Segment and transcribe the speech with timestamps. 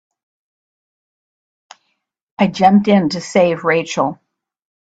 [2.39, 4.19] I jumped in to save Rachel.